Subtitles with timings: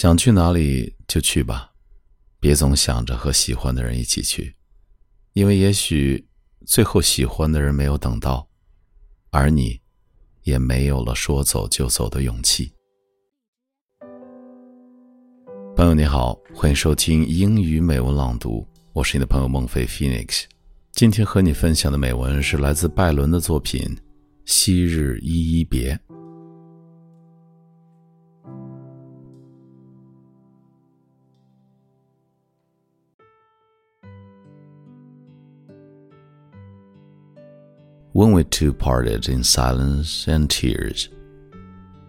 [0.00, 1.72] 想去哪里就去吧，
[2.38, 4.54] 别总想着和喜欢的人一起去，
[5.32, 6.24] 因为也许
[6.64, 8.48] 最后喜欢的人没有等到，
[9.30, 9.80] 而你
[10.44, 12.72] 也没有了说走就走的勇气。
[15.74, 20.44] 朋友你好，欢迎收听英语美文朗读，我是你的朋友孟非 Phoenix。
[20.92, 23.82] 今天和你分享的美文是来自拜伦的作品
[24.44, 25.96] 《昔日依依别》。
[38.12, 41.10] When we two parted in silence and tears,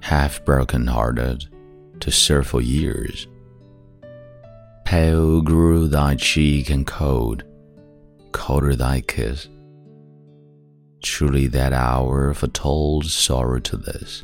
[0.01, 1.45] half broken hearted
[1.99, 3.27] to serve for years.
[4.85, 7.43] Pale grew thy cheek and cold,
[8.31, 9.49] colder thy kiss.
[11.03, 14.23] Truly that hour foretold sorrow to this.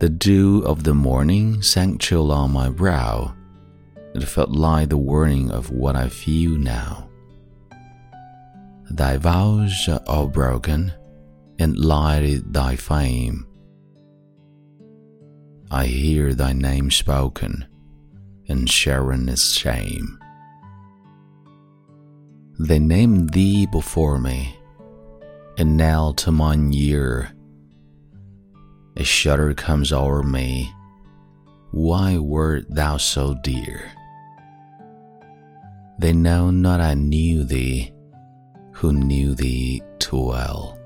[0.00, 3.34] The dew of the morning sank chill on my brow.
[4.14, 7.07] It felt like the warning of what I feel now
[8.90, 10.92] thy vows are broken,
[11.58, 13.46] and lighted thy fame.
[15.70, 17.66] I hear thy name spoken,
[18.48, 20.18] and Sharon is shame.
[22.58, 24.56] They named thee before me,
[25.58, 27.32] and now to mine ear
[28.96, 30.72] a shudder comes o'er me.
[31.70, 33.92] Why wert thou so dear?
[36.00, 37.92] They know not I knew thee
[38.78, 40.78] who knew thee too well.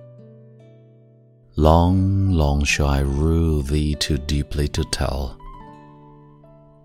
[1.57, 5.39] Long, long shall I rue thee too deeply to tell.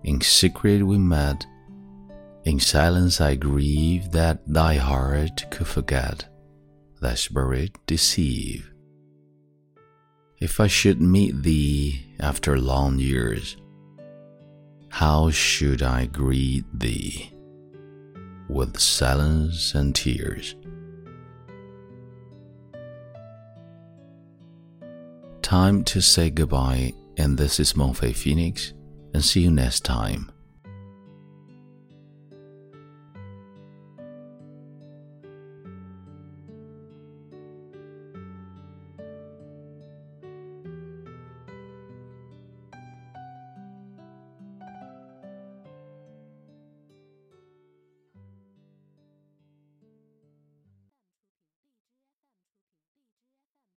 [0.04, 1.46] In secret we met,
[2.44, 6.26] in silence I grieve that thy heart could forget,
[7.00, 8.70] thy spirit deceive.
[10.38, 13.56] If I should meet thee after long years,
[14.90, 17.32] how should I greet thee?
[18.50, 20.54] With silence and tears.
[25.48, 28.74] Time to say goodbye, and this is Mengfei Phoenix,
[29.14, 30.30] and see you next time.